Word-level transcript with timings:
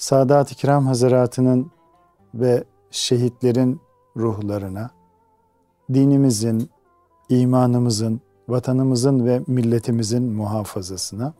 Sadat-ı 0.00 0.54
Kiram 0.54 0.86
Hazaratı'nın 0.86 1.70
ve 2.34 2.64
şehitlerin 2.90 3.80
ruhlarına, 4.16 4.90
dinimizin, 5.94 6.70
imanımızın, 7.28 8.20
vatanımızın 8.48 9.26
ve 9.26 9.40
milletimizin 9.46 10.22
muhafazasına, 10.22 11.34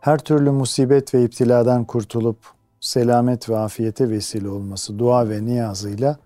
her 0.00 0.18
türlü 0.18 0.50
musibet 0.50 1.14
ve 1.14 1.24
iptiladan 1.24 1.84
kurtulup 1.84 2.36
selamet 2.80 3.48
ve 3.48 3.58
afiyete 3.58 4.10
vesile 4.10 4.48
olması 4.48 4.98
dua 4.98 5.28
ve 5.28 5.44
niyazıyla 5.44 6.16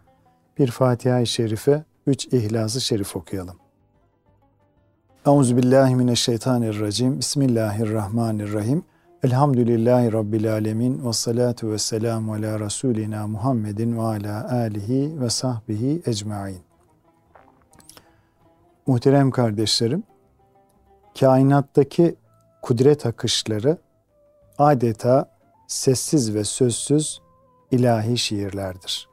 bir 0.59 0.71
Fatiha-i 0.71 1.27
Şerife, 1.27 1.85
üç 2.07 2.27
İhlas-ı 2.27 2.81
Şerif 2.81 3.17
okuyalım. 3.17 3.57
Euzubillahimineşşeytanirracim. 5.27 7.19
Bismillahirrahmanirrahim. 7.19 8.85
Elhamdülillahi 9.25 10.13
Rabbil 10.13 10.53
alemin 10.53 11.07
ve 11.09 11.13
salatu 11.13 11.71
ve 11.71 11.79
selamu 11.79 12.33
ala 12.35 12.61
Resulina 12.61 13.27
Muhammedin 13.27 13.99
ve 13.99 14.03
ala 14.03 14.53
alihi 14.53 15.21
ve 15.21 15.31
sahbihi 15.31 16.03
ecmain. 16.07 16.61
Muhterem 18.87 19.31
kardeşlerim, 19.31 20.03
kainattaki 21.21 22.17
kudret 22.63 23.07
akışları 23.07 23.79
adeta 24.59 25.31
sessiz 25.67 26.35
ve 26.35 26.45
sözsüz 26.45 27.21
ilahi 27.71 28.19
şiirlerdir. 28.19 29.09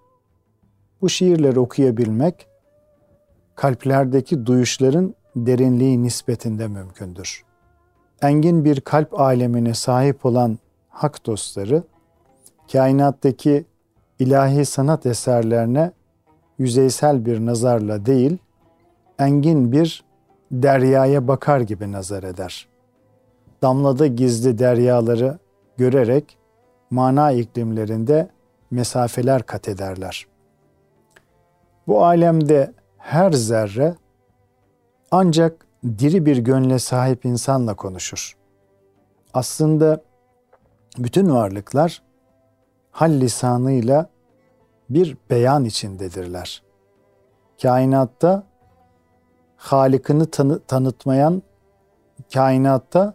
Bu 1.02 1.09
şiirleri 1.09 1.59
okuyabilmek, 1.59 2.47
kalplerdeki 3.56 4.45
duyuşların 4.45 5.16
derinliği 5.35 6.03
nispetinde 6.03 6.67
mümkündür. 6.67 7.44
Engin 8.23 8.66
bir 8.66 8.81
kalp 8.81 9.19
alemine 9.19 9.73
sahip 9.73 10.25
olan 10.25 10.57
hak 10.89 11.25
dostları, 11.25 11.83
kainattaki 12.71 13.66
ilahi 14.19 14.66
sanat 14.66 15.05
eserlerine 15.05 15.91
yüzeysel 16.57 17.25
bir 17.25 17.45
nazarla 17.45 18.05
değil, 18.05 18.38
engin 19.19 19.71
bir 19.71 20.03
deryaya 20.51 21.27
bakar 21.27 21.59
gibi 21.61 21.91
nazar 21.91 22.23
eder. 22.23 22.67
Damlada 23.61 24.07
gizli 24.07 24.57
deryaları 24.57 25.38
görerek 25.77 26.38
mana 26.89 27.31
iklimlerinde 27.31 28.29
mesafeler 28.71 29.44
kat 29.44 29.67
ederler. 29.67 30.27
Bu 31.88 32.05
alemde 32.05 32.73
her 32.97 33.31
zerre 33.31 33.95
ancak 35.11 35.66
diri 35.84 36.26
bir 36.26 36.38
gönle 36.38 36.80
sahip 36.80 37.26
insanla 37.26 37.73
konuşur. 37.73 38.38
Aslında 39.34 40.02
bütün 40.98 41.34
varlıklar 41.34 42.02
hal 42.92 43.12
lisanıyla 43.12 44.09
bir 44.90 45.17
beyan 45.30 45.66
içindedirler. 45.66 46.64
Kainatta 47.62 48.44
Halikini 49.58 50.25
tanı, 50.31 50.59
tanıtmayan, 50.59 51.41
kainatta 52.34 53.13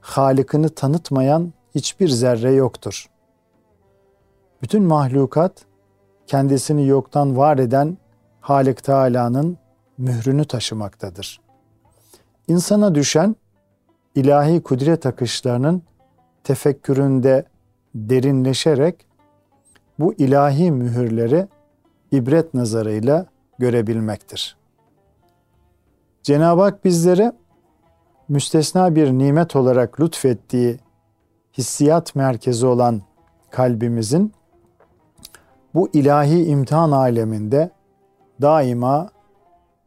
Halikini 0.00 0.68
tanıtmayan 0.68 1.52
hiçbir 1.74 2.08
zerre 2.08 2.52
yoktur. 2.52 3.10
Bütün 4.62 4.82
mahlukat 4.82 5.64
kendisini 6.26 6.86
yoktan 6.86 7.36
var 7.36 7.58
eden 7.58 7.98
Halik 8.40 8.84
Teala'nın 8.84 9.58
mührünü 9.98 10.44
taşımaktadır. 10.44 11.43
İnsana 12.48 12.94
düşen 12.94 13.36
ilahi 14.14 14.62
kudret 14.62 15.06
akışlarının 15.06 15.82
tefekküründe 16.44 17.44
derinleşerek 17.94 19.06
bu 19.98 20.14
ilahi 20.14 20.70
mühürleri 20.70 21.48
ibret 22.12 22.54
nazarıyla 22.54 23.26
görebilmektir. 23.58 24.56
Cenab-ı 26.22 26.62
Hak 26.62 26.84
bizlere 26.84 27.32
müstesna 28.28 28.94
bir 28.94 29.10
nimet 29.10 29.56
olarak 29.56 30.00
lütfettiği 30.00 30.78
hissiyat 31.58 32.14
merkezi 32.14 32.66
olan 32.66 33.02
kalbimizin 33.50 34.32
bu 35.74 35.88
ilahi 35.92 36.44
imtihan 36.44 36.90
aleminde 36.90 37.70
daima 38.40 39.10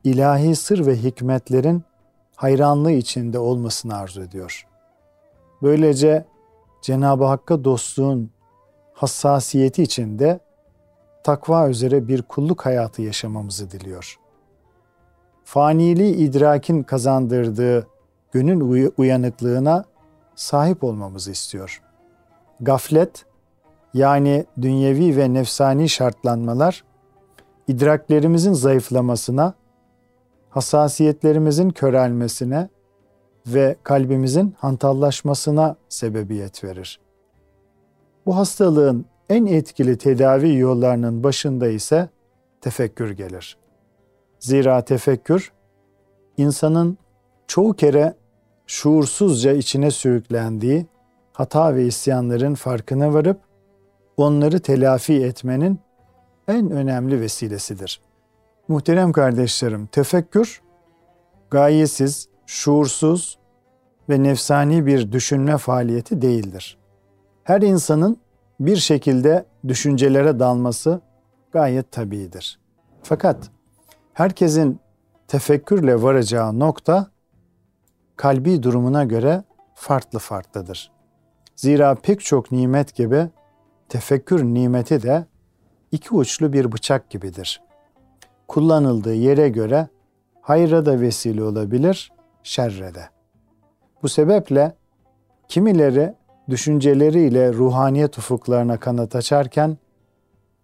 ilahi 0.03 0.55
sır 0.55 0.85
ve 0.85 0.95
hikmetlerin 0.95 1.83
hayranlığı 2.37 2.91
içinde 2.91 3.39
olmasını 3.39 3.97
arzu 3.97 4.21
ediyor. 4.21 4.67
Böylece 5.61 6.25
Cenab-ı 6.81 7.25
Hakk'a 7.25 7.63
dostluğun 7.63 8.31
hassasiyeti 8.93 9.83
içinde 9.83 10.39
takva 11.23 11.69
üzere 11.69 12.07
bir 12.07 12.21
kulluk 12.21 12.65
hayatı 12.65 13.01
yaşamamızı 13.01 13.71
diliyor. 13.71 14.19
Faniliği 15.43 16.15
idrakin 16.15 16.83
kazandırdığı 16.83 17.87
gönül 18.31 18.91
uyanıklığına 18.97 19.85
sahip 20.35 20.83
olmamızı 20.83 21.31
istiyor. 21.31 21.81
Gaflet 22.59 23.25
yani 23.93 24.45
dünyevi 24.61 25.17
ve 25.17 25.33
nefsani 25.33 25.89
şartlanmalar 25.89 26.83
idraklerimizin 27.67 28.53
zayıflamasına 28.53 29.53
hassasiyetlerimizin 30.57 31.69
körelmesine 31.69 32.69
ve 33.47 33.75
kalbimizin 33.83 34.55
hantallaşmasına 34.57 35.75
sebebiyet 35.89 36.63
verir. 36.63 36.99
Bu 38.25 38.37
hastalığın 38.37 39.05
en 39.29 39.45
etkili 39.45 39.97
tedavi 39.97 40.57
yollarının 40.57 41.23
başında 41.23 41.67
ise 41.67 42.09
tefekkür 42.61 43.11
gelir. 43.11 43.57
Zira 44.39 44.81
tefekkür 44.81 45.51
insanın 46.37 46.97
çoğu 47.47 47.73
kere 47.73 48.13
şuursuzca 48.67 49.51
içine 49.51 49.91
sürüklendiği 49.91 50.85
hata 51.33 51.75
ve 51.75 51.85
isyanların 51.85 52.53
farkına 52.53 53.13
varıp 53.13 53.39
onları 54.17 54.59
telafi 54.59 55.23
etmenin 55.23 55.79
en 56.47 56.71
önemli 56.71 57.21
vesilesidir. 57.21 58.06
Muhterem 58.67 59.11
kardeşlerim, 59.11 59.85
tefekkür 59.85 60.61
gayesiz, 61.51 62.29
şuursuz 62.45 63.37
ve 64.09 64.23
nefsani 64.23 64.85
bir 64.85 65.11
düşünme 65.11 65.57
faaliyeti 65.57 66.21
değildir. 66.21 66.77
Her 67.43 67.61
insanın 67.61 68.17
bir 68.59 68.75
şekilde 68.75 69.45
düşüncelere 69.67 70.39
dalması 70.39 71.01
gayet 71.51 71.91
tabidir. 71.91 72.59
Fakat 73.03 73.49
herkesin 74.13 74.79
tefekkürle 75.27 76.01
varacağı 76.01 76.59
nokta 76.59 77.07
kalbi 78.15 78.63
durumuna 78.63 79.03
göre 79.03 79.43
farklı 79.75 80.19
farklıdır. 80.19 80.91
Zira 81.55 81.95
pek 81.95 82.21
çok 82.21 82.51
nimet 82.51 82.95
gibi 82.95 83.29
tefekkür 83.89 84.43
nimeti 84.43 85.01
de 85.01 85.25
iki 85.91 86.15
uçlu 86.15 86.53
bir 86.53 86.71
bıçak 86.71 87.09
gibidir 87.09 87.66
kullanıldığı 88.47 89.13
yere 89.13 89.49
göre 89.49 89.87
hayra 90.41 90.85
da 90.85 91.01
vesile 91.01 91.43
olabilir, 91.43 92.11
şerre 92.43 92.95
de. 92.95 93.09
Bu 94.03 94.09
sebeple 94.09 94.75
kimileri 95.47 96.13
düşünceleriyle 96.49 97.53
ruhaniyet 97.53 98.17
ufuklarına 98.17 98.79
kanat 98.79 99.15
açarken, 99.15 99.77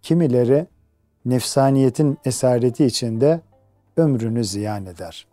kimileri 0.02 0.66
nefsaniyetin 1.24 2.18
esareti 2.24 2.84
içinde 2.84 3.40
ömrünü 3.96 4.44
ziyan 4.44 4.86
eder. 4.86 5.26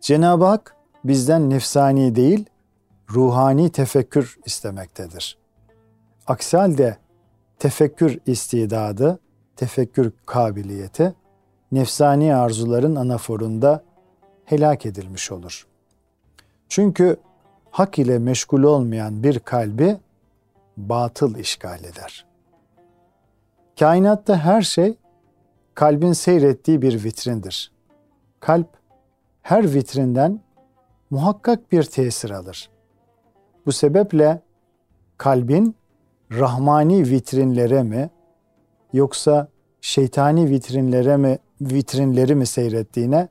Cenab-ı 0.00 0.44
Hak 0.44 0.76
bizden 1.04 1.50
nefsani 1.50 2.14
değil, 2.14 2.46
ruhani 3.10 3.70
tefekkür 3.70 4.38
istemektedir. 4.44 5.38
Aksi 6.26 6.56
halde 6.56 6.96
tefekkür 7.58 8.18
istidadı, 8.26 9.18
tefekkür 9.56 10.12
kabiliyeti 10.26 11.14
nefsani 11.74 12.36
arzuların 12.36 12.96
anaforunda 12.96 13.82
helak 14.44 14.86
edilmiş 14.86 15.32
olur. 15.32 15.66
Çünkü 16.68 17.16
hak 17.70 17.98
ile 17.98 18.18
meşgul 18.18 18.62
olmayan 18.62 19.22
bir 19.22 19.38
kalbi 19.38 19.96
batıl 20.76 21.38
işgal 21.38 21.84
eder. 21.84 22.26
Kainatta 23.78 24.36
her 24.36 24.62
şey 24.62 24.94
kalbin 25.74 26.12
seyrettiği 26.12 26.82
bir 26.82 27.04
vitrindir. 27.04 27.72
Kalp 28.40 28.68
her 29.42 29.74
vitrinden 29.74 30.40
muhakkak 31.10 31.72
bir 31.72 31.82
tesir 31.82 32.30
alır. 32.30 32.70
Bu 33.66 33.72
sebeple 33.72 34.40
kalbin 35.18 35.76
rahmani 36.32 37.10
vitrinlere 37.10 37.82
mi 37.82 38.10
yoksa 38.92 39.48
şeytani 39.80 40.50
vitrinlere 40.50 41.16
mi 41.16 41.38
vitrinleri 41.70 42.34
mi 42.34 42.46
seyrettiğine 42.46 43.28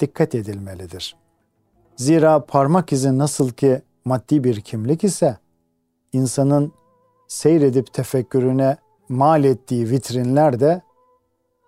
dikkat 0.00 0.34
edilmelidir. 0.34 1.16
Zira 1.96 2.46
parmak 2.46 2.92
izi 2.92 3.18
nasıl 3.18 3.50
ki 3.50 3.82
maddi 4.04 4.44
bir 4.44 4.60
kimlik 4.60 5.04
ise 5.04 5.36
insanın 6.12 6.72
seyredip 7.28 7.92
tefekkürüne 7.92 8.76
mal 9.08 9.44
ettiği 9.44 9.90
vitrinler 9.90 10.60
de 10.60 10.82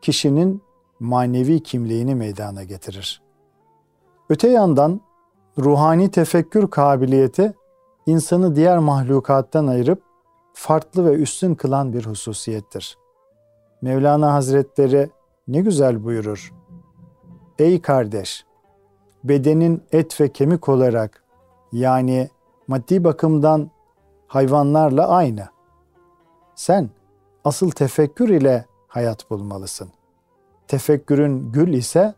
kişinin 0.03 0.63
manevi 1.01 1.63
kimliğini 1.63 2.15
meydana 2.15 2.65
getirir. 2.65 3.23
Öte 4.29 4.49
yandan 4.49 5.01
ruhani 5.59 6.11
tefekkür 6.11 6.71
kabiliyeti 6.71 7.55
insanı 8.07 8.57
diğer 8.57 8.79
mahlukattan 8.79 9.67
ayırıp 9.67 10.03
farklı 10.55 11.05
ve 11.05 11.15
üstün 11.15 11.55
kılan 11.55 11.93
bir 11.93 12.07
hususiyettir. 12.07 12.99
Mevlana 13.83 14.35
Hazretleri 14.35 15.11
ne 15.49 15.61
güzel 15.61 16.05
buyurur. 16.05 16.53
Ey 17.59 17.83
kardeş, 17.83 18.45
bedenin 19.25 19.83
et 19.93 20.21
ve 20.21 20.33
kemik 20.33 20.69
olarak 20.69 21.25
yani 21.73 22.29
maddi 22.69 23.05
bakımdan 23.05 23.71
hayvanlarla 24.27 25.09
aynı. 25.09 25.49
Sen 26.55 26.91
asıl 27.45 27.71
tefekkür 27.71 28.29
ile 28.29 28.67
hayat 28.89 29.31
bulmalısın. 29.31 29.91
Tefekkürün 30.69 31.53
gül 31.53 31.73
ise 31.73 32.15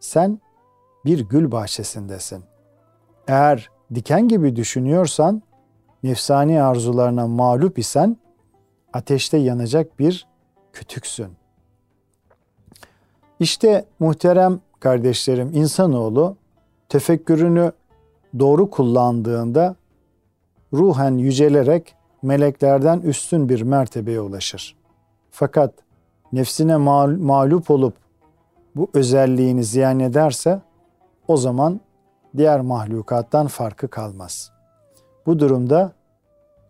sen 0.00 0.40
bir 1.04 1.28
gül 1.28 1.52
bahçesindesin. 1.52 2.44
Eğer 3.28 3.70
diken 3.94 4.28
gibi 4.28 4.56
düşünüyorsan, 4.56 5.42
nefsani 6.02 6.62
arzularına 6.62 7.26
mağlup 7.26 7.78
isen 7.78 8.16
ateşte 8.92 9.38
yanacak 9.38 9.98
bir 9.98 10.26
kütüksün. 10.72 11.36
İşte 13.40 13.84
muhterem 13.98 14.60
kardeşlerim 14.80 15.50
insanoğlu 15.54 16.36
tefekkürünü 16.88 17.72
doğru 18.38 18.70
kullandığında 18.70 19.76
ruhen 20.72 21.18
yücelerek 21.18 21.94
meleklerden 22.22 23.00
üstün 23.00 23.48
bir 23.48 23.62
mertebeye 23.62 24.20
ulaşır. 24.20 24.76
Fakat 25.30 25.74
nefsine 26.32 26.76
mağlup 26.76 27.70
olup 27.70 27.94
bu 28.76 28.90
özelliğini 28.94 29.64
ziyan 29.64 30.00
ederse 30.00 30.60
o 31.28 31.36
zaman 31.36 31.80
diğer 32.36 32.60
mahlukattan 32.60 33.46
farkı 33.46 33.88
kalmaz. 33.88 34.52
Bu 35.26 35.38
durumda 35.38 35.92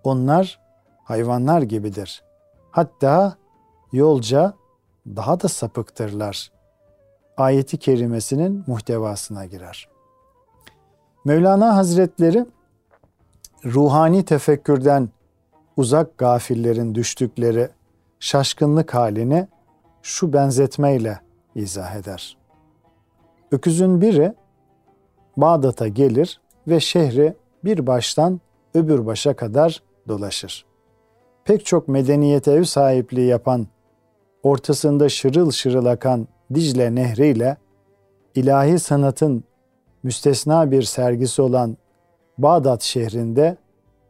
onlar 0.04 0.60
hayvanlar 1.04 1.62
gibidir. 1.62 2.22
Hatta 2.70 3.36
yolca 3.92 4.54
daha 5.06 5.40
da 5.40 5.48
sapıktırlar. 5.48 6.55
Ayeti 7.36 7.76
kerimesinin 7.76 8.64
muhtevasına 8.66 9.46
girer. 9.46 9.88
Mevlana 11.24 11.76
Hazretleri 11.76 12.46
ruhani 13.64 14.24
tefekkürden 14.24 15.08
uzak 15.76 16.18
gafillerin 16.18 16.94
düştükleri 16.94 17.68
şaşkınlık 18.20 18.94
halini 18.94 19.48
şu 20.02 20.32
benzetmeyle 20.32 21.20
izah 21.54 21.96
eder. 21.96 22.36
Öküzün 23.50 24.00
biri 24.00 24.34
Bağdat'a 25.36 25.88
gelir 25.88 26.40
ve 26.68 26.80
şehri 26.80 27.34
bir 27.64 27.86
baştan 27.86 28.40
öbür 28.74 29.06
başa 29.06 29.36
kadar 29.36 29.82
dolaşır. 30.08 30.66
Pek 31.44 31.66
çok 31.66 31.88
medeniyete 31.88 32.52
ev 32.52 32.64
sahipliği 32.64 33.26
yapan, 33.26 33.66
ortasında 34.42 35.08
şırıl 35.08 35.50
şırıl 35.50 35.86
akan 35.86 36.28
Dicle 36.54 36.94
Nehri 36.94 37.26
ile 37.26 37.56
ilahi 38.34 38.78
sanatın 38.78 39.44
müstesna 40.02 40.70
bir 40.70 40.82
sergisi 40.82 41.42
olan 41.42 41.76
Bağdat 42.38 42.82
şehrinde 42.82 43.56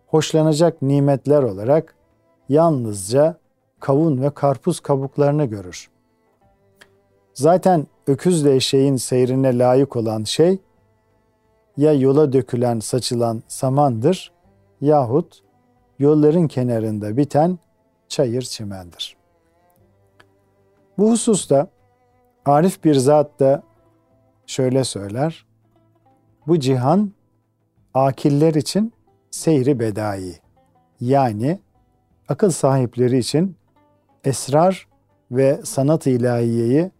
hoşlanacak 0.06 0.82
nimetler 0.82 1.42
olarak 1.42 1.94
yalnızca 2.48 3.36
kavun 3.80 4.22
ve 4.22 4.30
karpuz 4.30 4.80
kabuklarını 4.80 5.44
görür. 5.44 5.90
Zaten 7.34 7.86
öküzle 8.06 8.54
eşeğin 8.54 8.96
seyrine 8.96 9.58
layık 9.58 9.96
olan 9.96 10.24
şey 10.24 10.58
ya 11.76 11.92
yola 11.92 12.32
dökülen 12.32 12.80
saçılan 12.80 13.42
samandır 13.48 14.32
yahut 14.80 15.42
yolların 15.98 16.48
kenarında 16.48 17.16
biten 17.16 17.58
çayır 18.08 18.42
çimendir. 18.42 19.16
Bu 20.98 21.10
hususta 21.10 21.68
Arif 22.46 22.84
bir 22.84 22.94
zat 22.94 23.40
da 23.40 23.62
şöyle 24.46 24.84
söyler. 24.84 25.46
Bu 26.46 26.60
cihan 26.60 27.12
akiller 27.94 28.54
için 28.54 28.92
seyri 29.30 29.80
bedai 29.80 30.36
yani 31.00 31.58
akıl 32.28 32.50
sahipleri 32.50 33.18
için 33.18 33.56
esrar 34.24 34.88
ve 35.30 35.60
sanat 35.64 36.06
ilahiyeyi 36.06 36.90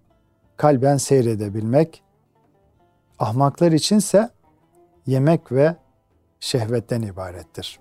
kalben 0.56 0.96
seyredebilmek, 0.96 2.02
ahmaklar 3.18 3.72
içinse 3.72 4.30
yemek 5.06 5.52
ve 5.52 5.76
şehvetten 6.40 7.02
ibarettir. 7.02 7.80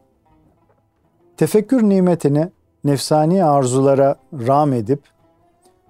Tefekkür 1.37 1.83
nimetini 1.83 2.51
nefsani 2.83 3.45
arzulara 3.45 4.15
ram 4.33 4.73
edip 4.73 5.14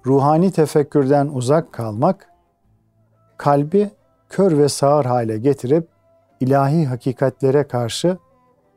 ruhani 0.05 0.51
tefekkürden 0.51 1.27
uzak 1.27 1.73
kalmak 1.73 2.29
kalbi 3.37 3.91
kör 4.29 4.57
ve 4.57 4.69
sağır 4.69 5.05
hale 5.05 5.37
getirip 5.37 5.87
ilahi 6.39 6.85
hakikatlere 6.85 7.67
karşı 7.67 8.17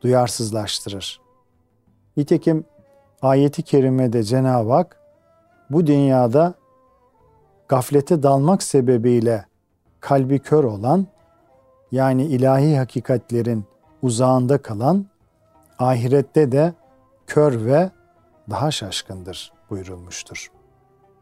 duyarsızlaştırır. 0.00 1.20
Nitekim 2.16 2.64
ayeti 3.22 3.62
kerimede 3.62 4.22
Cenab-ı 4.22 4.72
Hak 4.72 5.00
bu 5.70 5.86
dünyada 5.86 6.54
gaflete 7.68 8.22
dalmak 8.22 8.62
sebebiyle 8.62 9.44
kalbi 10.00 10.38
kör 10.38 10.64
olan 10.64 11.06
yani 11.92 12.24
ilahi 12.24 12.78
hakikatlerin 12.78 13.64
uzağında 14.02 14.62
kalan 14.62 15.06
ahirette 15.78 16.52
de 16.52 16.72
kör 17.26 17.64
ve 17.64 17.90
daha 18.50 18.70
şaşkındır 18.70 19.52
buyurulmuştur. 19.70 20.57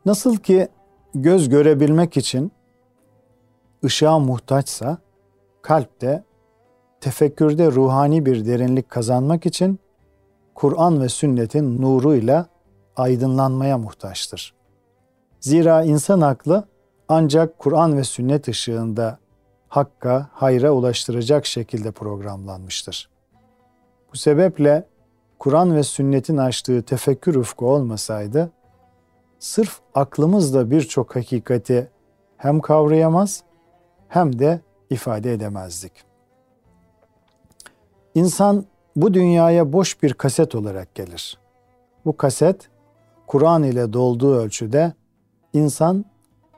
Nasıl 0.07 0.37
ki 0.37 0.69
göz 1.15 1.49
görebilmek 1.49 2.17
için 2.17 2.53
ışığa 3.85 4.19
muhtaçsa 4.19 4.99
kalp 5.63 6.01
de 6.01 6.25
tefekkürde 7.01 7.73
ruhani 7.73 8.27
bir 8.27 8.47
derinlik 8.47 8.89
kazanmak 8.89 9.47
için 9.47 9.79
Kur'an 10.55 11.01
ve 11.01 11.09
sünnetin 11.09 11.83
nuruyla 11.83 12.47
aydınlanmaya 12.97 13.79
muhtaçtır. 13.79 14.55
Zira 15.41 15.83
insan 15.83 16.21
aklı 16.21 16.65
ancak 17.09 17.59
Kur'an 17.59 17.97
ve 17.97 18.05
sünnet 18.05 18.49
ışığında 18.49 19.19
hakka, 19.69 20.29
hayra 20.33 20.71
ulaştıracak 20.71 21.47
şekilde 21.47 21.91
programlanmıştır. 21.91 23.11
Bu 24.13 24.17
sebeple 24.17 24.87
Kur'an 25.39 25.77
ve 25.77 25.83
sünnetin 25.83 26.37
açtığı 26.37 26.83
tefekkür 26.83 27.35
ufku 27.35 27.67
olmasaydı, 27.71 28.51
sırf 29.39 29.81
aklımızla 29.95 30.71
birçok 30.71 31.17
hakikati 31.17 31.91
hem 32.37 32.61
kavrayamaz 32.61 33.43
hem 34.09 34.39
de 34.39 34.61
ifade 34.91 35.33
edemezdik. 35.33 35.93
İnsan 38.15 38.65
bu 38.97 39.15
dünyaya 39.15 39.73
boş 39.73 40.03
bir 40.03 40.15
kaset 40.15 40.55
olarak 40.55 40.95
gelir. 40.95 41.39
Bu 42.05 42.17
kaset 42.17 42.69
Kur'an 43.27 43.63
ile 43.63 43.93
dolduğu 43.93 44.35
ölçüde 44.37 44.93
insan 45.53 46.05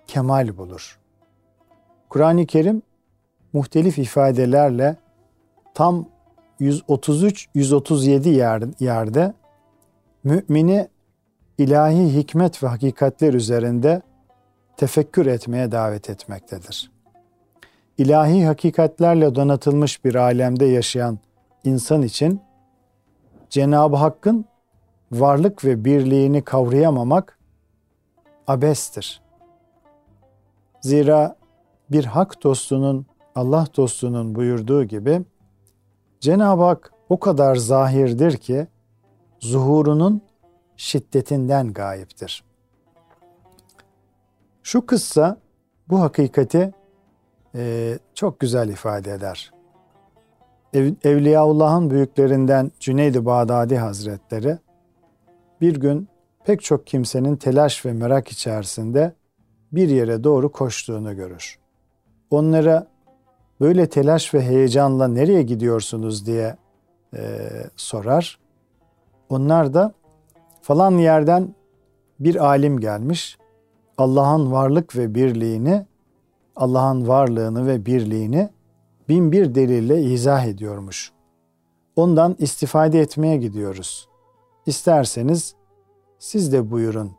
kemal 0.07 0.57
bulur. 0.57 0.99
Kur'an-ı 2.09 2.47
Kerim 2.47 2.83
muhtelif 3.53 3.99
ifadelerle 3.99 4.97
tam 5.75 6.07
133-137 6.61 8.29
yer, 8.29 8.63
yerde 8.81 9.35
mümini 10.25 10.89
ilahi 11.59 12.15
hikmet 12.15 12.63
ve 12.63 12.67
hakikatler 12.67 13.35
üzerinde 13.35 14.03
tefekkür 14.77 15.27
etmeye 15.27 15.73
davet 15.73 16.11
etmektedir. 16.11 16.91
İlahi 17.99 18.47
hakikatlerle 18.47 19.35
donatılmış 19.35 20.05
bir 20.05 20.15
alemde 20.15 20.65
yaşayan 20.65 21.19
insan 21.65 22.03
için 22.03 22.41
Cenab-ı 23.51 23.97
Hakk'ın 23.97 24.45
varlık 25.13 25.65
ve 25.65 25.85
birliğini 25.85 26.43
kavrayamamak 26.43 27.39
abestir. 28.47 29.21
Zira 30.81 31.37
bir 31.91 32.05
hak 32.05 32.43
dostunun, 32.43 33.07
Allah 33.35 33.67
dostunun 33.77 34.35
buyurduğu 34.35 34.85
gibi 34.85 35.21
Cenab-ı 36.21 36.63
Hak 36.63 36.93
o 37.09 37.21
kadar 37.21 37.57
zahirdir 37.57 38.37
ki 38.37 38.67
zuhurunun 39.41 40.23
şiddetinden 40.79 41.73
gayiptir. 41.73 42.45
Şu 44.63 44.87
kıssa 44.87 45.39
bu 45.89 46.01
hakikati 46.01 46.73
e, 47.55 47.99
çok 48.15 48.41
güzel 48.41 48.69
ifade 48.69 49.13
eder. 49.13 49.53
Ev, 50.73 50.93
Evliyaullah'ın 51.05 51.91
büyüklerinden 51.91 52.73
Cüneyd-i 52.81 53.25
Bağdadi 53.25 53.79
Hazretleri 53.79 54.59
bir 55.61 55.77
gün 55.77 56.09
pek 56.45 56.63
çok 56.63 56.87
kimsenin 56.87 57.37
telaş 57.37 57.87
ve 57.87 57.93
merak 57.93 58.29
içerisinde 58.29 59.13
bir 59.73 59.89
yere 59.89 60.25
doğru 60.25 60.53
koştuğunu 60.53 61.17
görür. 61.17 61.59
Onlara 62.31 62.87
böyle 63.61 63.89
telaş 63.89 64.35
ve 64.35 64.43
heyecanla 64.43 65.09
nereye 65.09 65.43
gidiyorsunuz 65.43 66.27
diye 66.27 66.57
e, 67.17 67.49
sorar. 67.77 68.39
Onlar 69.29 69.75
da 69.75 69.95
falan 70.69 70.99
yerden 70.99 71.55
bir 72.21 72.45
alim 72.47 72.81
gelmiş. 72.81 73.39
Allah'ın 73.99 74.53
varlık 74.53 74.97
ve 74.97 75.15
birliğini, 75.15 75.87
Allah'ın 76.57 77.09
varlığını 77.09 77.67
ve 77.67 77.87
birliğini 77.87 78.51
bin 79.09 79.33
bir 79.33 79.55
delille 79.55 80.03
izah 80.03 80.45
ediyormuş. 80.45 81.13
Ondan 81.97 82.37
istifade 82.39 83.01
etmeye 83.01 83.37
gidiyoruz. 83.37 84.09
İsterseniz 84.67 85.55
siz 86.19 86.53
de 86.53 86.71
buyurun 86.71 87.13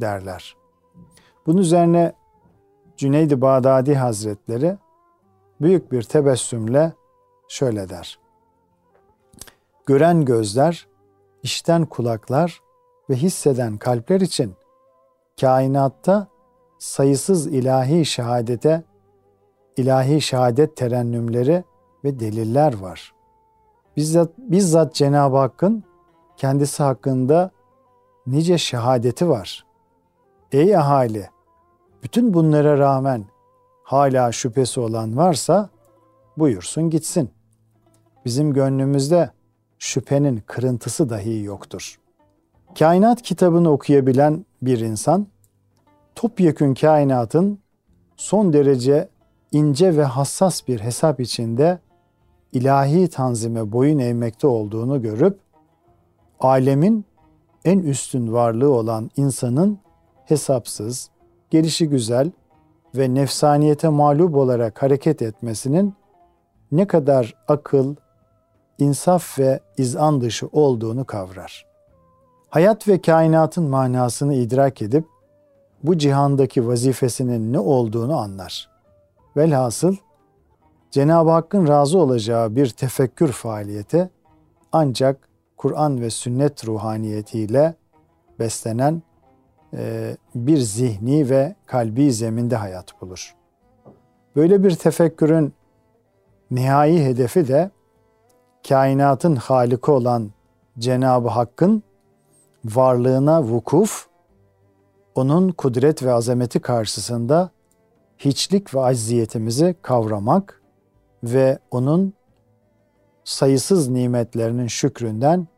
derler. 0.00 0.56
Bunun 1.46 1.58
üzerine 1.58 2.12
Cüneyd-i 2.96 3.40
Bağdadi 3.40 3.94
Hazretleri 3.94 4.78
büyük 5.60 5.92
bir 5.92 6.02
tebessümle 6.02 6.92
şöyle 7.48 7.88
der. 7.88 8.18
Gören 9.86 10.24
gözler, 10.24 10.93
işten 11.44 11.86
kulaklar 11.86 12.60
ve 13.10 13.14
hisseden 13.14 13.76
kalpler 13.78 14.20
için 14.20 14.54
kainatta 15.40 16.28
sayısız 16.78 17.46
ilahi 17.46 18.06
şehadete, 18.06 18.84
ilahi 19.76 20.20
şehadet 20.20 20.76
terennümleri 20.76 21.64
ve 22.04 22.20
deliller 22.20 22.78
var. 22.78 23.14
Bizzat, 23.96 24.30
bizzat 24.38 24.94
Cenab-ı 24.94 25.36
Hakk'ın 25.36 25.84
kendisi 26.36 26.82
hakkında 26.82 27.50
nice 28.26 28.58
şehadeti 28.58 29.28
var. 29.28 29.66
Ey 30.52 30.76
ahali! 30.76 31.30
Bütün 32.02 32.34
bunlara 32.34 32.78
rağmen 32.78 33.24
hala 33.82 34.32
şüphesi 34.32 34.80
olan 34.80 35.16
varsa 35.16 35.70
buyursun 36.36 36.90
gitsin. 36.90 37.30
Bizim 38.24 38.52
gönlümüzde 38.52 39.30
şüphenin 39.78 40.42
kırıntısı 40.46 41.10
dahi 41.10 41.42
yoktur. 41.42 41.98
Kainat 42.78 43.22
kitabını 43.22 43.70
okuyabilen 43.70 44.46
bir 44.62 44.80
insan, 44.80 45.26
topyekün 46.14 46.74
kainatın 46.74 47.58
son 48.16 48.52
derece 48.52 49.08
ince 49.52 49.96
ve 49.96 50.04
hassas 50.04 50.68
bir 50.68 50.80
hesap 50.80 51.20
içinde 51.20 51.78
ilahi 52.52 53.08
tanzime 53.08 53.72
boyun 53.72 53.98
eğmekte 53.98 54.46
olduğunu 54.46 55.02
görüp, 55.02 55.38
alemin 56.40 57.04
en 57.64 57.78
üstün 57.78 58.32
varlığı 58.32 58.70
olan 58.70 59.10
insanın 59.16 59.78
hesapsız, 60.24 61.10
gelişi 61.50 61.88
güzel 61.88 62.30
ve 62.94 63.14
nefsaniyete 63.14 63.88
mağlup 63.88 64.36
olarak 64.36 64.82
hareket 64.82 65.22
etmesinin 65.22 65.94
ne 66.72 66.86
kadar 66.86 67.34
akıl, 67.48 67.94
insaf 68.78 69.38
ve 69.38 69.60
izan 69.76 70.20
dışı 70.20 70.46
olduğunu 70.52 71.04
kavrar. 71.04 71.66
Hayat 72.48 72.88
ve 72.88 73.00
kainatın 73.00 73.64
manasını 73.64 74.34
idrak 74.34 74.82
edip 74.82 75.04
bu 75.82 75.98
cihandaki 75.98 76.68
vazifesinin 76.68 77.52
ne 77.52 77.58
olduğunu 77.58 78.16
anlar. 78.16 78.70
Velhasıl 79.36 79.96
Cenab-ı 80.90 81.30
Hakk'ın 81.30 81.68
razı 81.68 81.98
olacağı 81.98 82.56
bir 82.56 82.68
tefekkür 82.68 83.32
faaliyeti 83.32 84.10
ancak 84.72 85.28
Kur'an 85.56 86.00
ve 86.00 86.10
sünnet 86.10 86.66
ruhaniyetiyle 86.66 87.74
beslenen 88.38 89.02
e, 89.76 90.16
bir 90.34 90.56
zihni 90.56 91.30
ve 91.30 91.54
kalbi 91.66 92.12
zeminde 92.12 92.56
hayat 92.56 93.02
bulur. 93.02 93.34
Böyle 94.36 94.64
bir 94.64 94.70
tefekkürün 94.70 95.54
nihai 96.50 97.04
hedefi 97.04 97.48
de 97.48 97.70
kainatın 98.68 99.36
haliki 99.36 99.90
olan 99.90 100.30
Cenab-ı 100.78 101.28
Hakk'ın 101.28 101.82
varlığına 102.64 103.42
vukuf, 103.42 104.06
onun 105.14 105.52
kudret 105.52 106.02
ve 106.02 106.12
azameti 106.12 106.60
karşısında 106.60 107.50
hiçlik 108.18 108.74
ve 108.74 108.80
acziyetimizi 108.80 109.76
kavramak 109.82 110.62
ve 111.24 111.58
onun 111.70 112.14
sayısız 113.24 113.88
nimetlerinin 113.88 114.66
şükründen 114.66 115.48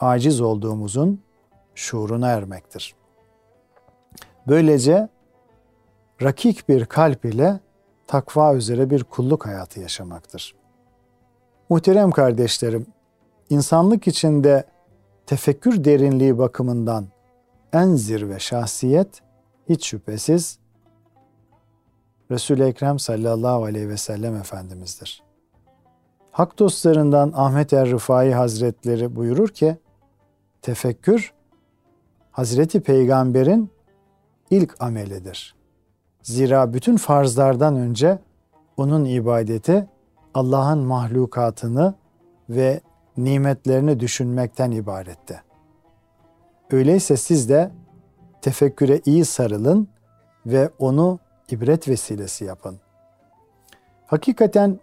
aciz 0.00 0.40
olduğumuzun 0.40 1.20
şuuruna 1.74 2.28
ermektir. 2.28 2.94
Böylece 4.48 5.08
rakik 6.22 6.68
bir 6.68 6.84
kalp 6.84 7.24
ile 7.24 7.60
takva 8.06 8.54
üzere 8.54 8.90
bir 8.90 9.04
kulluk 9.04 9.46
hayatı 9.46 9.80
yaşamaktır. 9.80 10.65
Muhterem 11.68 12.10
kardeşlerim, 12.10 12.86
insanlık 13.50 14.06
içinde 14.06 14.64
tefekkür 15.26 15.84
derinliği 15.84 16.38
bakımından 16.38 17.06
en 17.72 17.94
zirve 17.94 18.38
şahsiyet 18.38 19.22
hiç 19.68 19.86
şüphesiz 19.86 20.58
Resul-i 22.30 22.62
Ekrem 22.62 22.98
sallallahu 22.98 23.64
aleyhi 23.64 23.88
ve 23.88 23.96
sellem 23.96 24.36
Efendimiz'dir. 24.36 25.22
Hak 26.30 26.58
dostlarından 26.58 27.32
Ahmet 27.34 27.72
er 27.72 27.90
Rıfai 27.90 28.32
Hazretleri 28.32 29.16
buyurur 29.16 29.48
ki, 29.48 29.76
tefekkür 30.62 31.32
Hazreti 32.30 32.80
Peygamber'in 32.80 33.70
ilk 34.50 34.82
amelidir. 34.82 35.54
Zira 36.22 36.72
bütün 36.72 36.96
farzlardan 36.96 37.76
önce 37.76 38.18
onun 38.76 39.04
ibadeti 39.04 39.88
Allah'ın 40.36 40.78
mahlukatını 40.78 41.94
ve 42.50 42.80
nimetlerini 43.16 44.00
düşünmekten 44.00 44.70
ibaretti. 44.70 45.42
Öyleyse 46.70 47.16
siz 47.16 47.48
de 47.48 47.70
tefekküre 48.40 49.00
iyi 49.04 49.24
sarılın 49.24 49.88
ve 50.46 50.70
onu 50.78 51.18
ibret 51.50 51.88
vesilesi 51.88 52.44
yapın. 52.44 52.80
Hakikaten 54.06 54.80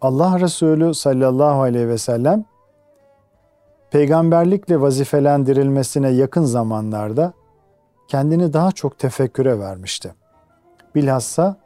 Allah 0.00 0.40
Resulü 0.40 0.94
sallallahu 0.94 1.62
aleyhi 1.62 1.88
ve 1.88 1.98
sellem 1.98 2.44
peygamberlikle 3.90 4.80
vazifelendirilmesine 4.80 6.08
yakın 6.08 6.44
zamanlarda 6.44 7.32
kendini 8.08 8.52
daha 8.52 8.72
çok 8.72 8.98
tefekküre 8.98 9.58
vermişti. 9.58 10.14
Bilhassa 10.94 11.56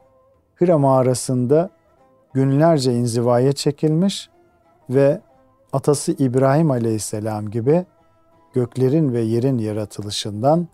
Hira 0.60 0.78
mağarasında 0.78 1.75
günlerce 2.36 2.94
inzivaya 2.94 3.52
çekilmiş 3.52 4.30
ve 4.90 5.20
atası 5.72 6.12
İbrahim 6.12 6.70
aleyhisselam 6.70 7.50
gibi 7.50 7.84
göklerin 8.52 9.12
ve 9.12 9.20
yerin 9.20 9.58
yaratılışından 9.58 10.68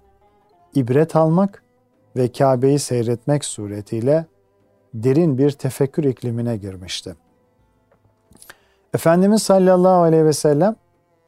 ibret 0.74 1.16
almak 1.16 1.62
ve 2.16 2.32
Kabe'yi 2.32 2.78
seyretmek 2.78 3.44
suretiyle 3.44 4.26
derin 4.94 5.38
bir 5.38 5.50
tefekkür 5.50 6.04
iklimine 6.04 6.56
girmişti. 6.56 7.16
Efendimiz 8.94 9.42
sallallahu 9.42 10.02
aleyhi 10.02 10.24
ve 10.24 10.32
sellem 10.32 10.76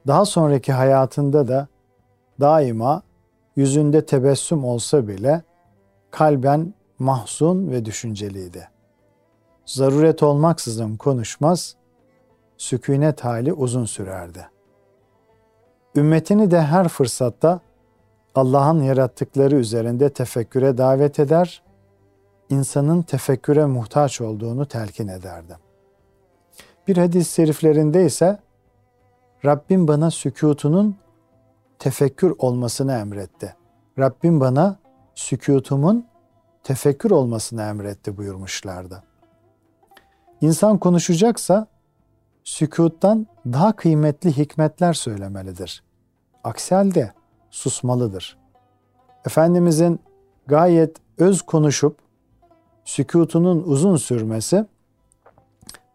daha 0.06 0.24
sonraki 0.24 0.72
hayatında 0.72 1.48
da 1.48 1.68
daima 2.40 3.02
yüzünde 3.56 4.06
tebessüm 4.06 4.64
olsa 4.64 5.08
bile 5.08 5.42
kalben 6.10 6.74
mahzun 6.98 7.70
ve 7.70 7.84
düşünceliydi. 7.84 8.73
Zaruret 9.66 10.22
olmaksızın 10.22 10.96
konuşmaz, 10.96 11.76
sükunet 12.56 13.24
hali 13.24 13.52
uzun 13.52 13.84
sürerdi. 13.84 14.48
Ümmetini 15.96 16.50
de 16.50 16.62
her 16.62 16.88
fırsatta 16.88 17.60
Allah'ın 18.34 18.82
yarattıkları 18.82 19.56
üzerinde 19.56 20.12
tefekküre 20.12 20.78
davet 20.78 21.18
eder, 21.18 21.62
insanın 22.50 23.02
tefekküre 23.02 23.66
muhtaç 23.66 24.20
olduğunu 24.20 24.66
telkin 24.66 25.08
ederdi. 25.08 25.56
Bir 26.88 26.96
hadis-i 26.96 27.34
şeriflerinde 27.34 28.04
ise 28.04 28.38
Rabbim 29.44 29.88
bana 29.88 30.10
sükutunun 30.10 30.96
tefekkür 31.78 32.34
olmasını 32.38 32.92
emretti. 32.92 33.56
Rabbim 33.98 34.40
bana 34.40 34.78
sükutumun 35.14 36.06
tefekkür 36.62 37.10
olmasını 37.10 37.62
emretti 37.62 38.16
buyurmuşlardı. 38.16 39.02
İnsan 40.44 40.78
konuşacaksa 40.78 41.66
sükuttan 42.44 43.26
daha 43.46 43.76
kıymetli 43.76 44.36
hikmetler 44.36 44.92
söylemelidir. 44.92 45.82
Aksi 46.44 46.74
halde 46.74 47.12
susmalıdır. 47.50 48.38
Efendimizin 49.26 50.00
gayet 50.46 50.96
öz 51.18 51.42
konuşup 51.42 51.98
sükutunun 52.84 53.62
uzun 53.62 53.96
sürmesi 53.96 54.66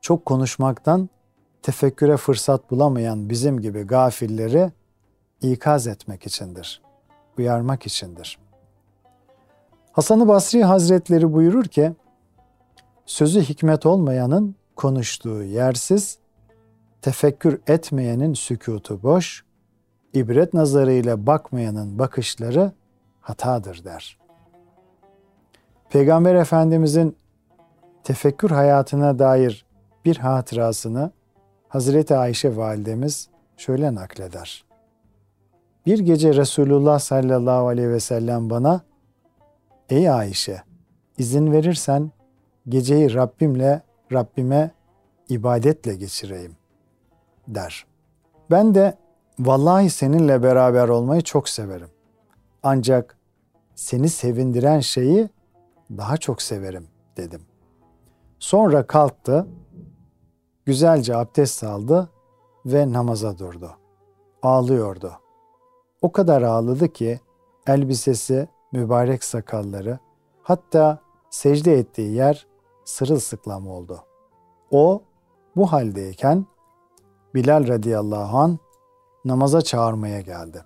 çok 0.01 0.25
konuşmaktan 0.25 1.09
tefekküre 1.61 2.17
fırsat 2.17 2.71
bulamayan 2.71 3.29
bizim 3.29 3.61
gibi 3.61 3.81
gafilleri 3.81 4.71
ikaz 5.41 5.87
etmek 5.87 6.25
içindir, 6.25 6.81
uyarmak 7.37 7.85
içindir. 7.85 8.39
Hasan-ı 9.91 10.27
Basri 10.27 10.63
Hazretleri 10.63 11.33
buyurur 11.33 11.65
ki, 11.65 11.93
sözü 13.09 13.41
hikmet 13.41 13.85
olmayanın 13.85 14.55
konuştuğu 14.75 15.43
yersiz, 15.43 16.17
tefekkür 17.01 17.61
etmeyenin 17.67 18.33
sükutu 18.33 19.03
boş, 19.03 19.43
ibret 20.13 20.53
nazarıyla 20.53 21.27
bakmayanın 21.27 21.99
bakışları 21.99 22.71
hatadır 23.21 23.83
der. 23.83 24.17
Peygamber 25.89 26.35
Efendimizin 26.35 27.17
tefekkür 28.03 28.49
hayatına 28.49 29.19
dair 29.19 29.65
bir 30.05 30.17
hatırasını 30.17 31.11
Hazreti 31.67 32.15
Ayşe 32.15 32.57
validemiz 32.57 33.29
şöyle 33.57 33.95
nakleder. 33.95 34.65
Bir 35.85 35.99
gece 35.99 36.33
Resulullah 36.33 36.99
sallallahu 36.99 37.67
aleyhi 37.67 37.89
ve 37.89 37.99
sellem 37.99 38.49
bana 38.49 38.81
Ey 39.89 40.09
Ayşe 40.09 40.63
izin 41.17 41.51
verirsen 41.51 42.11
geceyi 42.67 43.13
Rabbimle 43.13 43.81
Rabbime 44.11 44.71
ibadetle 45.29 45.95
geçireyim 45.95 46.55
der. 47.47 47.85
Ben 48.51 48.75
de 48.75 48.97
vallahi 49.39 49.89
seninle 49.89 50.43
beraber 50.43 50.89
olmayı 50.89 51.21
çok 51.21 51.49
severim. 51.49 51.89
Ancak 52.63 53.17
seni 53.75 54.09
sevindiren 54.09 54.79
şeyi 54.79 55.29
daha 55.97 56.17
çok 56.17 56.41
severim 56.41 56.87
dedim. 57.17 57.41
Sonra 58.39 58.87
kalktı, 58.87 59.47
güzelce 60.65 61.15
abdest 61.15 61.63
aldı 61.63 62.09
ve 62.65 62.93
namaza 62.93 63.37
durdu. 63.37 63.71
Ağlıyordu. 64.41 65.13
O 66.01 66.11
kadar 66.11 66.41
ağladı 66.41 66.93
ki 66.93 67.19
elbisesi, 67.67 68.47
mübarek 68.71 69.23
sakalları, 69.23 69.99
hatta 70.43 70.99
secde 71.29 71.73
ettiği 71.73 72.13
yer 72.13 72.47
sırılsıklam 72.85 73.67
oldu. 73.67 74.03
O 74.71 75.01
bu 75.55 75.71
haldeyken 75.71 76.45
Bilal 77.35 77.67
radıyallahu 77.67 78.37
an 78.37 78.59
namaza 79.25 79.61
çağırmaya 79.61 80.21
geldi. 80.21 80.63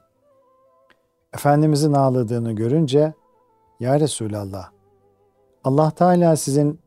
Efendimizin 1.33 1.93
ağladığını 1.93 2.51
görünce 2.51 3.13
Ya 3.79 3.99
Resulallah 3.99 4.69
Allah 5.63 5.91
Teala 5.91 6.35
sizin 6.35 6.79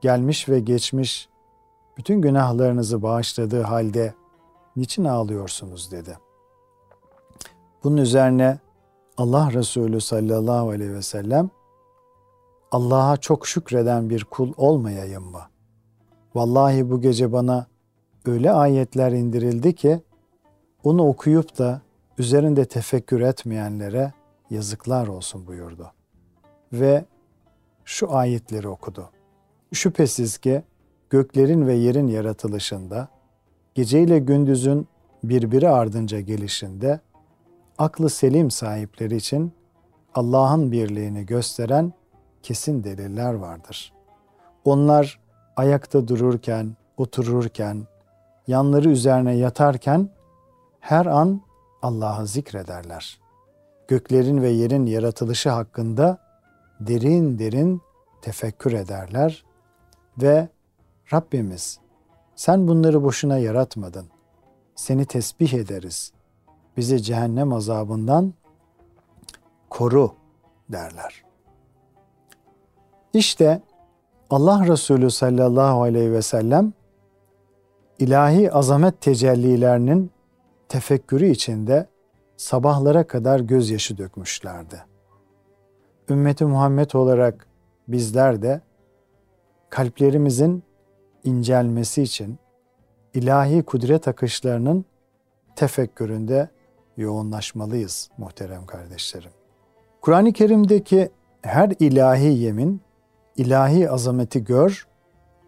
gelmiş 0.00 0.48
ve 0.48 0.60
geçmiş 0.60 1.28
bütün 1.96 2.22
günahlarınızı 2.22 3.02
bağışladığı 3.02 3.62
halde 3.62 4.14
niçin 4.76 5.04
ağlıyorsunuz 5.04 5.92
dedi. 5.92 6.18
Bunun 7.84 7.96
üzerine 7.96 8.58
Allah 9.16 9.52
Resulü 9.52 10.00
sallallahu 10.00 10.70
aleyhi 10.70 10.94
ve 10.94 11.02
sellem 11.02 11.50
Allah'a 12.70 13.16
çok 13.16 13.46
şükreden 13.46 14.10
bir 14.10 14.24
kul 14.24 14.52
olmayayım 14.56 15.24
mı? 15.24 15.42
Vallahi 16.34 16.90
bu 16.90 17.00
gece 17.00 17.32
bana 17.32 17.66
öyle 18.24 18.52
ayetler 18.52 19.12
indirildi 19.12 19.74
ki 19.74 20.02
onu 20.84 21.08
okuyup 21.08 21.58
da 21.58 21.82
üzerinde 22.18 22.64
tefekkür 22.64 23.20
etmeyenlere 23.20 24.12
yazıklar 24.50 25.06
olsun 25.06 25.46
buyurdu. 25.46 25.92
Ve 26.72 27.04
şu 27.84 28.14
ayetleri 28.14 28.68
okudu. 28.68 29.10
Şüphesiz 29.72 30.38
ki 30.38 30.62
göklerin 31.10 31.66
ve 31.66 31.74
yerin 31.74 32.06
yaratılışında, 32.06 33.08
geceyle 33.74 34.18
gündüzün 34.18 34.88
birbiri 35.24 35.68
ardınca 35.68 36.20
gelişinde, 36.20 37.00
aklı 37.78 38.10
selim 38.10 38.50
sahipleri 38.50 39.16
için 39.16 39.52
Allah'ın 40.14 40.72
birliğini 40.72 41.26
gösteren 41.26 41.92
kesin 42.42 42.84
deliller 42.84 43.34
vardır. 43.34 43.92
Onlar 44.64 45.20
ayakta 45.56 46.08
dururken, 46.08 46.76
otururken, 46.96 47.86
yanları 48.46 48.88
üzerine 48.88 49.36
yatarken 49.36 50.08
her 50.80 51.06
an 51.06 51.40
Allah'ı 51.82 52.26
zikrederler. 52.26 53.20
Göklerin 53.88 54.42
ve 54.42 54.48
yerin 54.48 54.86
yaratılışı 54.86 55.50
hakkında 55.50 56.18
derin 56.80 57.38
derin 57.38 57.82
tefekkür 58.22 58.72
ederler 58.72 59.44
ve 60.18 60.48
Rabbimiz 61.12 61.80
sen 62.36 62.68
bunları 62.68 63.02
boşuna 63.02 63.38
yaratmadın. 63.38 64.06
Seni 64.74 65.04
tesbih 65.06 65.52
ederiz. 65.52 66.12
Bizi 66.76 67.02
cehennem 67.02 67.52
azabından 67.52 68.34
koru 69.70 70.14
derler. 70.68 71.29
İşte 73.14 73.62
Allah 74.30 74.66
Resulü 74.66 75.10
sallallahu 75.10 75.82
aleyhi 75.82 76.12
ve 76.12 76.22
sellem 76.22 76.72
ilahi 77.98 78.52
azamet 78.52 79.00
tecellilerinin 79.00 80.10
tefekkürü 80.68 81.26
içinde 81.26 81.86
sabahlara 82.36 83.06
kadar 83.06 83.40
gözyaşı 83.40 83.98
dökmüşlerdi. 83.98 84.84
Ümmeti 86.10 86.44
Muhammed 86.44 86.90
olarak 86.90 87.46
bizler 87.88 88.42
de 88.42 88.60
kalplerimizin 89.70 90.62
incelmesi 91.24 92.02
için 92.02 92.38
ilahi 93.14 93.62
kudret 93.62 94.08
akışlarının 94.08 94.84
tefekküründe 95.56 96.48
yoğunlaşmalıyız 96.96 98.10
muhterem 98.18 98.66
kardeşlerim. 98.66 99.30
Kur'an-ı 100.00 100.32
Kerim'deki 100.32 101.10
her 101.42 101.72
ilahi 101.78 102.38
yemin, 102.38 102.80
ilahi 103.36 103.90
azameti 103.90 104.44
gör, 104.44 104.88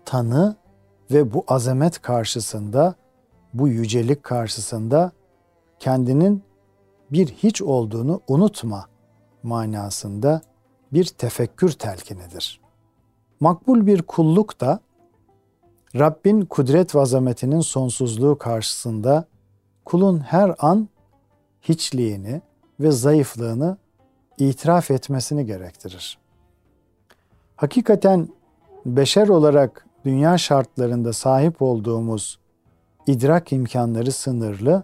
tanı 0.04 0.56
ve 1.10 1.32
bu 1.32 1.44
azamet 1.48 2.02
karşısında, 2.02 2.94
bu 3.54 3.68
yücelik 3.68 4.22
karşısında 4.22 5.12
kendinin 5.78 6.42
bir 7.12 7.28
hiç 7.28 7.62
olduğunu 7.62 8.20
unutma 8.28 8.86
manasında 9.42 10.40
bir 10.92 11.04
tefekkür 11.04 11.70
telkinidir. 11.70 12.60
Makbul 13.40 13.86
bir 13.86 14.02
kulluk 14.02 14.60
da 14.60 14.80
Rabbin 15.94 16.44
kudret 16.44 16.94
ve 16.94 17.00
azametinin 17.00 17.60
sonsuzluğu 17.60 18.38
karşısında 18.38 19.24
kulun 19.84 20.20
her 20.20 20.54
an 20.58 20.88
hiçliğini 21.62 22.42
ve 22.80 22.90
zayıflığını 22.90 23.76
itiraf 24.38 24.90
etmesini 24.90 25.46
gerektirir. 25.46 26.21
Hakikaten 27.62 28.28
beşer 28.86 29.28
olarak 29.28 29.86
dünya 30.04 30.38
şartlarında 30.38 31.12
sahip 31.12 31.62
olduğumuz 31.62 32.38
idrak 33.06 33.52
imkanları 33.52 34.12
sınırlı, 34.12 34.82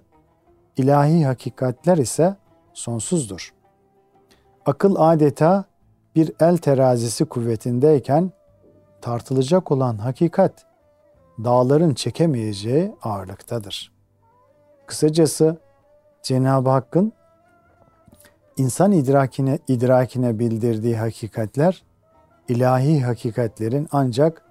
ilahi 0.77 1.27
hakikatler 1.27 1.99
ise 1.99 2.37
sonsuzdur. 2.75 3.55
Akıl 4.67 4.95
adeta 4.99 5.65
bir 6.15 6.33
el 6.41 6.57
terazisi 6.57 7.25
kuvvetindeyken 7.25 8.33
tartılacak 9.01 9.71
olan 9.73 9.97
hakikat 9.97 10.67
dağların 11.45 11.95
çekemeyeceği 11.95 12.93
ağırlıktadır. 13.03 13.93
Kısacası 14.87 15.57
Cenab-ı 16.23 16.71
Hakk'ın 16.71 17.13
insan 18.57 18.93
idrakine 18.93 19.59
idrakine 19.69 20.39
bildirdiği 20.39 20.97
hakikatler 20.97 21.89
ilahi 22.49 23.01
hakikatlerin 23.01 23.89
ancak 23.93 24.43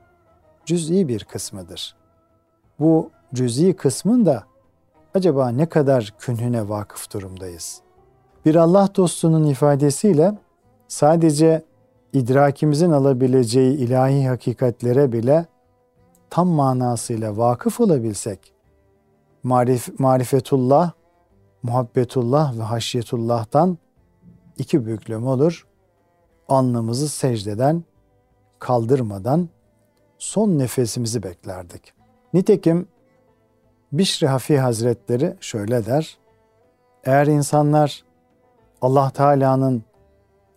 cüz'i 0.65 1.07
bir 1.07 1.23
kısmıdır. 1.23 1.95
Bu 2.79 3.09
cüz'i 3.33 3.75
kısmın 3.75 4.25
da 4.25 4.43
acaba 5.13 5.49
ne 5.49 5.65
kadar 5.65 6.13
künhüne 6.19 6.69
vakıf 6.69 7.13
durumdayız? 7.13 7.81
Bir 8.45 8.55
Allah 8.55 8.89
dostunun 8.95 9.43
ifadesiyle 9.43 10.37
sadece 10.87 11.63
idrakimizin 12.13 12.91
alabileceği 12.91 13.77
ilahi 13.77 14.27
hakikatlere 14.27 15.11
bile 15.11 15.45
tam 16.29 16.47
manasıyla 16.47 17.37
vakıf 17.37 17.79
olabilsek, 17.79 18.53
marif, 19.43 19.99
marifetullah 19.99 20.91
muhabbetullah 21.63 22.57
ve 22.57 22.63
haşyetullah'tan 22.63 23.77
iki 24.57 24.85
büklüm 24.85 25.27
olur. 25.27 25.67
Alnımızı 26.49 27.09
secdeden 27.09 27.83
kaldırmadan 28.59 29.49
son 30.17 30.59
nefesimizi 30.59 31.23
beklerdik. 31.23 31.93
Nitekim 32.33 32.87
Bişri 33.91 34.27
Hafi 34.27 34.59
Hazretleri 34.59 35.35
şöyle 35.39 35.85
der. 35.85 36.17
Eğer 37.03 37.27
insanlar 37.27 38.03
Allah 38.81 39.09
Teala'nın 39.09 39.83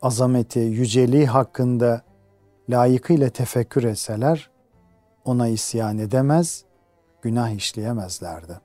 azameti, 0.03 0.59
yüceliği 0.59 1.27
hakkında 1.27 2.03
layıkıyla 2.71 3.29
tefekkür 3.29 3.85
etseler 3.85 4.51
ona 5.25 5.49
isyan 5.49 5.99
edemez, 5.99 6.65
günah 7.23 7.51
işleyemezlerdi. 7.51 8.61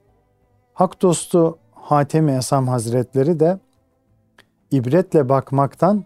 Hak 0.73 1.01
dostu 1.01 1.57
Hatemi 1.71 2.31
Esam 2.31 2.67
Hazretleri 2.67 3.39
de 3.39 3.59
ibretle 4.71 5.29
bakmaktan 5.29 6.05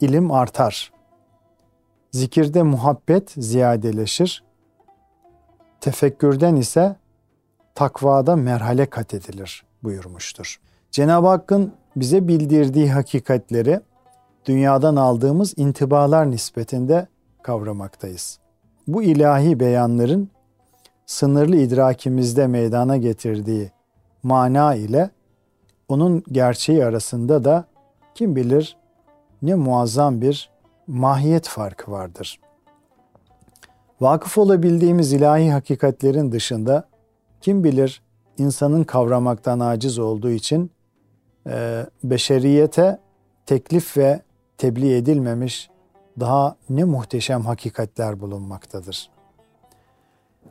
ilim 0.00 0.30
artar. 0.30 0.92
Zikirde 2.16 2.62
muhabbet 2.62 3.30
ziyadeleşir. 3.30 4.44
Tefekkürden 5.80 6.56
ise 6.56 6.96
takvada 7.74 8.36
merhale 8.36 8.86
kat 8.86 9.14
edilir 9.14 9.64
buyurmuştur. 9.82 10.60
Cenab-ı 10.90 11.26
Hakk'ın 11.26 11.72
bize 11.96 12.28
bildirdiği 12.28 12.92
hakikatleri 12.92 13.80
dünyadan 14.46 14.96
aldığımız 14.96 15.54
intibalar 15.56 16.30
nispetinde 16.30 17.06
kavramaktayız. 17.42 18.38
Bu 18.86 19.02
ilahi 19.02 19.60
beyanların 19.60 20.30
sınırlı 21.06 21.56
idrakimizde 21.56 22.46
meydana 22.46 22.96
getirdiği 22.96 23.70
mana 24.22 24.74
ile 24.74 25.10
onun 25.88 26.24
gerçeği 26.32 26.84
arasında 26.84 27.44
da 27.44 27.64
kim 28.14 28.36
bilir 28.36 28.76
ne 29.42 29.54
muazzam 29.54 30.20
bir 30.20 30.55
mahiyet 30.86 31.48
farkı 31.48 31.90
vardır. 31.90 32.40
Vakıf 34.00 34.38
olabildiğimiz 34.38 35.12
ilahi 35.12 35.52
hakikatlerin 35.52 36.32
dışında 36.32 36.88
kim 37.40 37.64
bilir 37.64 38.02
insanın 38.38 38.84
kavramaktan 38.84 39.60
aciz 39.60 39.98
olduğu 39.98 40.30
için 40.30 40.70
e, 41.46 41.86
beşeriyete 42.04 42.98
teklif 43.46 43.96
ve 43.96 44.22
tebliğ 44.58 44.96
edilmemiş 44.96 45.70
daha 46.20 46.56
ne 46.70 46.84
muhteşem 46.84 47.42
hakikatler 47.42 48.20
bulunmaktadır. 48.20 49.10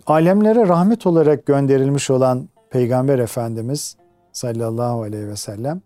Alemlere 0.08 0.67
rahmet 0.67 1.08
olarak 1.08 1.45
gönderilmiş 1.45 2.10
olan 2.10 2.50
Peygamber 2.69 3.19
Efendimiz 3.19 3.98
sallallahu 4.32 5.02
aleyhi 5.02 5.28
ve 5.28 5.36
sellem 5.36 5.82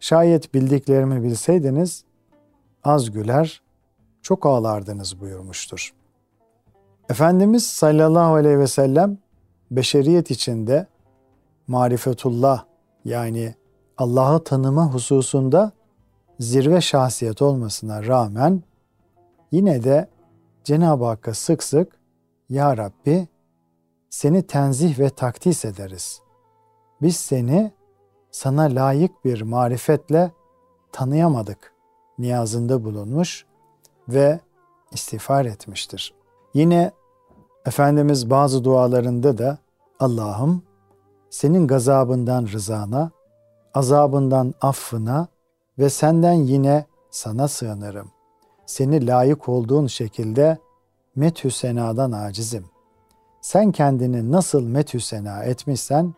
şayet 0.00 0.54
bildiklerimi 0.54 1.22
bilseydiniz 1.22 2.04
az 2.86 3.10
güler 3.10 3.62
çok 4.22 4.46
ağlardınız 4.46 5.20
buyurmuştur. 5.20 5.94
Efendimiz 7.08 7.66
sallallahu 7.66 8.34
aleyhi 8.34 8.58
ve 8.58 8.66
sellem 8.66 9.18
beşeriyet 9.70 10.30
içinde 10.30 10.86
marifetullah 11.66 12.64
yani 13.04 13.54
Allah'ı 13.98 14.44
tanıma 14.44 14.94
hususunda 14.94 15.72
zirve 16.40 16.80
şahsiyet 16.80 17.42
olmasına 17.42 18.06
rağmen 18.06 18.62
yine 19.52 19.84
de 19.84 20.08
Cenab-ı 20.64 21.04
Hakk'a 21.04 21.34
sık 21.34 21.62
sık 21.62 21.98
Ya 22.48 22.76
Rabbi 22.76 23.28
seni 24.10 24.42
tenzih 24.42 24.98
ve 24.98 25.10
takdis 25.10 25.64
ederiz. 25.64 26.20
Biz 27.02 27.16
seni 27.16 27.72
sana 28.30 28.62
layık 28.62 29.24
bir 29.24 29.42
marifetle 29.42 30.32
tanıyamadık 30.92 31.75
niyazında 32.18 32.84
bulunmuş 32.84 33.46
ve 34.08 34.40
istiğfar 34.92 35.44
etmiştir. 35.44 36.14
Yine 36.54 36.92
Efendimiz 37.66 38.30
bazı 38.30 38.64
dualarında 38.64 39.38
da 39.38 39.58
Allah'ım 40.00 40.62
senin 41.30 41.66
gazabından 41.66 42.46
rızana, 42.46 43.10
azabından 43.74 44.54
affına 44.60 45.28
ve 45.78 45.90
senden 45.90 46.32
yine 46.32 46.86
sana 47.10 47.48
sığınırım. 47.48 48.10
Seni 48.66 49.06
layık 49.06 49.48
olduğun 49.48 49.86
şekilde 49.86 50.58
methü 51.16 51.50
senadan 51.50 52.12
acizim. 52.12 52.64
Sen 53.40 53.72
kendini 53.72 54.32
nasıl 54.32 54.62
methü 54.62 55.00
sena 55.00 55.42
etmişsen 55.44 56.14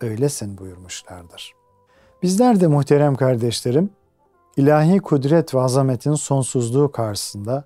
öylesin 0.00 0.58
buyurmuşlardır. 0.58 1.52
Bizler 2.22 2.60
de 2.60 2.66
muhterem 2.66 3.14
kardeşlerim, 3.14 3.90
ilahi 4.56 4.98
kudret 4.98 5.54
ve 5.54 5.60
azametin 5.60 6.14
sonsuzluğu 6.14 6.92
karşısında 6.92 7.64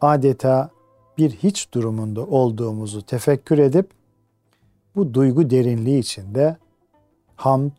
adeta 0.00 0.70
bir 1.18 1.30
hiç 1.30 1.72
durumunda 1.72 2.20
olduğumuzu 2.26 3.02
tefekkür 3.02 3.58
edip 3.58 3.90
bu 4.96 5.14
duygu 5.14 5.50
derinliği 5.50 5.98
içinde 5.98 6.56
hamd, 7.36 7.70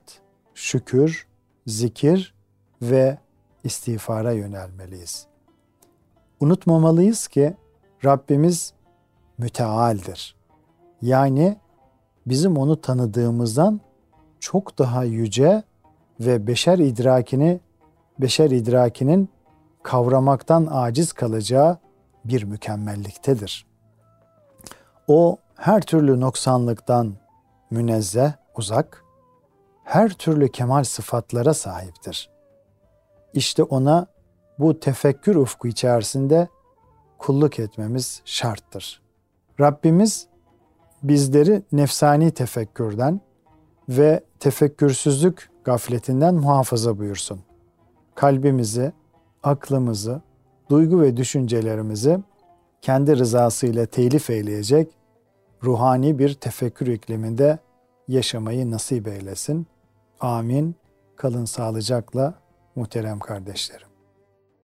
şükür, 0.53 1.27
zikir 1.67 2.33
ve 2.81 3.17
istiğfara 3.63 4.31
yönelmeliyiz. 4.31 5.27
Unutmamalıyız 6.39 7.27
ki 7.27 7.55
Rabbimiz 8.05 8.73
mütealdir. 9.37 10.35
Yani 11.01 11.57
bizim 12.25 12.57
onu 12.57 12.81
tanıdığımızdan 12.81 13.81
çok 14.39 14.77
daha 14.79 15.03
yüce 15.03 15.63
ve 16.19 16.47
beşer 16.47 16.77
idrakini 16.77 17.59
beşer 18.19 18.51
idrakinin 18.51 19.29
kavramaktan 19.83 20.67
aciz 20.71 21.13
kalacağı 21.13 21.77
bir 22.25 22.43
mükemmelliktedir. 22.43 23.65
O 25.07 25.37
her 25.55 25.81
türlü 25.81 26.19
noksanlıktan 26.19 27.13
münezzeh, 27.71 28.31
uzak, 28.57 29.03
her 29.83 30.09
türlü 30.09 30.51
kemal 30.51 30.83
sıfatlara 30.83 31.53
sahiptir. 31.53 32.29
İşte 33.33 33.63
ona 33.63 34.07
bu 34.59 34.79
tefekkür 34.79 35.35
ufku 35.35 35.67
içerisinde 35.67 36.47
kulluk 37.17 37.59
etmemiz 37.59 38.21
şarttır. 38.25 39.01
Rabbimiz 39.59 40.27
bizleri 41.03 41.63
nefsani 41.71 42.31
tefekkürden 42.31 43.21
ve 43.89 44.23
tefekkürsüzlük 44.39 45.49
gafletinden 45.63 46.35
muhafaza 46.35 46.97
buyursun. 46.97 47.41
Kalbimizi, 48.15 48.91
aklımızı, 49.43 50.21
duygu 50.69 51.01
ve 51.01 51.17
düşüncelerimizi 51.17 52.19
kendi 52.81 53.17
rızası 53.17 53.67
ile 53.67 53.85
telif 53.85 54.29
eyleyecek 54.29 54.97
ruhani 55.63 56.19
bir 56.19 56.33
tefekkür 56.33 56.87
ikliminde 56.87 57.59
yaşamayı 58.07 58.71
nasip 58.71 59.07
eylesin. 59.07 59.67
Amin. 60.19 60.75
Kalın 61.15 61.45
sağlıcakla 61.45 62.33
muhterem 62.75 63.19
kardeşlerim. 63.19 63.84